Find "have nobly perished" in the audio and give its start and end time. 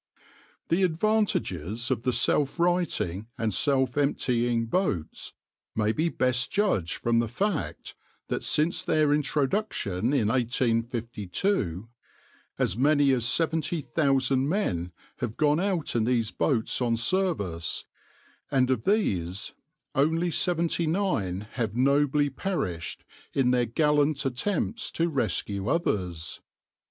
21.51-23.03